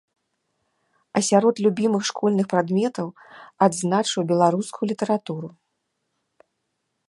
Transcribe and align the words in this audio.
А 1.19 1.21
сярод 1.29 1.55
любімых 1.65 2.03
школьных 2.09 2.45
прадметаў 2.53 3.07
адзначыў 3.67 4.21
беларускую 4.33 4.85
літаратуру. 4.93 5.49